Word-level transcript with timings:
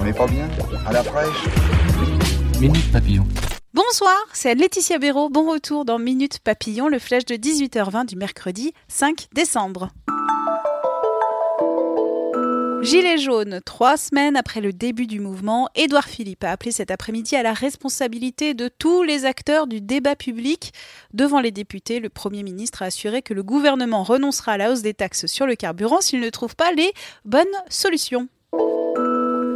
On 0.00 0.04
n'est 0.04 0.14
pas 0.14 0.26
bien 0.26 0.48
À 0.86 0.92
la 0.92 1.02
fraîche 1.02 1.44
Minute 2.58 2.90
Papillon. 2.90 3.26
Bonsoir, 3.74 4.16
c'est 4.32 4.54
Laetitia 4.54 4.98
Béraud. 4.98 5.28
Bon 5.28 5.50
retour 5.50 5.84
dans 5.84 5.98
Minute 5.98 6.38
Papillon, 6.38 6.88
le 6.88 6.98
flash 6.98 7.26
de 7.26 7.34
18h20 7.34 8.06
du 8.06 8.16
mercredi 8.16 8.72
5 8.88 9.28
décembre. 9.34 9.90
Gilets 12.80 13.18
jaunes, 13.18 13.60
trois 13.66 13.98
semaines 13.98 14.36
après 14.36 14.62
le 14.62 14.72
début 14.72 15.06
du 15.06 15.20
mouvement, 15.20 15.68
Édouard 15.74 16.08
Philippe 16.08 16.44
a 16.44 16.52
appelé 16.52 16.72
cet 16.72 16.90
après-midi 16.90 17.36
à 17.36 17.42
la 17.42 17.52
responsabilité 17.52 18.54
de 18.54 18.68
tous 18.68 19.02
les 19.02 19.26
acteurs 19.26 19.66
du 19.66 19.82
débat 19.82 20.16
public. 20.16 20.72
Devant 21.12 21.40
les 21.40 21.50
députés, 21.50 22.00
le 22.00 22.08
Premier 22.08 22.42
ministre 22.42 22.80
a 22.80 22.86
assuré 22.86 23.20
que 23.20 23.34
le 23.34 23.42
gouvernement 23.42 24.02
renoncera 24.02 24.52
à 24.52 24.56
la 24.56 24.72
hausse 24.72 24.80
des 24.80 24.94
taxes 24.94 25.26
sur 25.26 25.46
le 25.46 25.56
carburant 25.56 26.00
s'il 26.00 26.20
ne 26.20 26.30
trouve 26.30 26.56
pas 26.56 26.72
les 26.72 26.90
bonnes 27.26 27.44
solutions. 27.68 28.28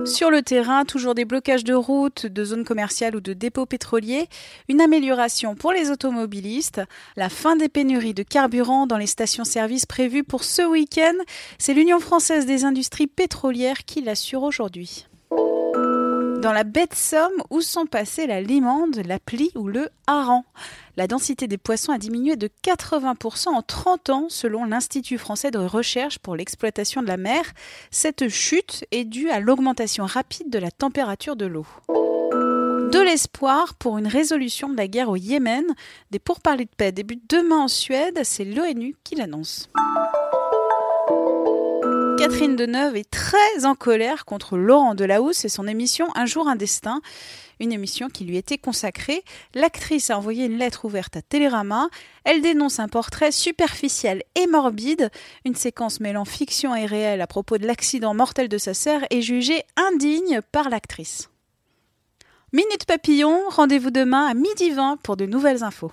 Sur 0.04 0.30
le 0.30 0.42
terrain, 0.42 0.84
toujours 0.84 1.14
des 1.14 1.24
blocages 1.24 1.64
de 1.64 1.72
routes, 1.72 2.26
de 2.26 2.44
zones 2.44 2.64
commerciales 2.64 3.16
ou 3.16 3.20
de 3.20 3.32
dépôts 3.32 3.64
pétroliers, 3.64 4.28
une 4.68 4.82
amélioration 4.82 5.54
pour 5.54 5.72
les 5.72 5.90
automobilistes, 5.90 6.82
la 7.16 7.30
fin 7.30 7.56
des 7.56 7.70
pénuries 7.70 8.12
de 8.12 8.22
carburant 8.22 8.86
dans 8.86 8.98
les 8.98 9.06
stations-service 9.06 9.86
prévues 9.86 10.24
pour 10.24 10.44
ce 10.44 10.62
week-end, 10.62 11.14
c'est 11.58 11.72
l'Union 11.72 12.00
française 12.00 12.44
des 12.44 12.64
industries 12.64 13.06
pétrolières 13.06 13.84
qui 13.86 14.02
l'assure 14.02 14.42
aujourd'hui 14.42 15.06
dans 16.44 16.52
la 16.52 16.64
baie 16.64 16.86
de 16.86 16.94
Somme 16.94 17.42
où 17.48 17.62
sont 17.62 17.86
passés 17.86 18.26
la 18.26 18.42
limande, 18.42 19.00
la 19.06 19.18
plie 19.18 19.50
ou 19.54 19.66
le 19.66 19.88
hareng. 20.06 20.42
La 20.98 21.06
densité 21.06 21.46
des 21.46 21.56
poissons 21.56 21.90
a 21.90 21.96
diminué 21.96 22.36
de 22.36 22.50
80% 22.62 23.48
en 23.48 23.62
30 23.62 24.10
ans 24.10 24.26
selon 24.28 24.66
l'Institut 24.66 25.16
français 25.16 25.50
de 25.50 25.58
recherche 25.58 26.18
pour 26.18 26.36
l'exploitation 26.36 27.00
de 27.00 27.06
la 27.06 27.16
mer. 27.16 27.44
Cette 27.90 28.28
chute 28.28 28.84
est 28.90 29.04
due 29.04 29.30
à 29.30 29.40
l'augmentation 29.40 30.04
rapide 30.04 30.50
de 30.50 30.58
la 30.58 30.70
température 30.70 31.34
de 31.34 31.46
l'eau. 31.46 31.66
De 31.88 33.02
l'espoir 33.02 33.72
pour 33.72 33.96
une 33.96 34.06
résolution 34.06 34.68
de 34.68 34.76
la 34.76 34.86
guerre 34.86 35.08
au 35.08 35.16
Yémen. 35.16 35.64
Des 36.10 36.18
pourparlers 36.18 36.66
de 36.66 36.74
paix 36.76 36.92
débutent 36.92 37.30
demain 37.30 37.60
en 37.60 37.68
Suède, 37.68 38.20
c'est 38.22 38.44
l'ONU 38.44 38.96
qui 39.02 39.14
l'annonce. 39.14 39.70
Catherine 42.24 42.56
Deneuve 42.56 42.96
est 42.96 43.10
très 43.10 43.66
en 43.66 43.74
colère 43.74 44.24
contre 44.24 44.56
Laurent 44.56 44.94
Delahousse 44.94 45.44
et 45.44 45.50
son 45.50 45.68
émission 45.68 46.08
Un 46.14 46.24
jour 46.24 46.48
un 46.48 46.56
destin, 46.56 47.02
une 47.60 47.70
émission 47.70 48.08
qui 48.08 48.24
lui 48.24 48.38
était 48.38 48.56
consacrée. 48.56 49.22
L'actrice 49.54 50.08
a 50.08 50.16
envoyé 50.16 50.46
une 50.46 50.56
lettre 50.56 50.86
ouverte 50.86 51.18
à 51.18 51.20
Télérama. 51.20 51.90
Elle 52.24 52.40
dénonce 52.40 52.80
un 52.80 52.88
portrait 52.88 53.30
superficiel 53.30 54.22
et 54.36 54.46
morbide. 54.46 55.10
Une 55.44 55.54
séquence 55.54 56.00
mêlant 56.00 56.24
fiction 56.24 56.74
et 56.74 56.86
réel 56.86 57.20
à 57.20 57.26
propos 57.26 57.58
de 57.58 57.66
l'accident 57.66 58.14
mortel 58.14 58.48
de 58.48 58.56
sa 58.56 58.72
sœur 58.72 59.02
est 59.10 59.20
jugée 59.20 59.62
indigne 59.76 60.40
par 60.50 60.70
l'actrice. 60.70 61.28
Minute 62.54 62.86
Papillon, 62.86 63.38
rendez-vous 63.50 63.90
demain 63.90 64.24
à 64.28 64.32
midi 64.32 64.70
20 64.70 64.96
pour 65.02 65.18
de 65.18 65.26
nouvelles 65.26 65.62
infos. 65.62 65.92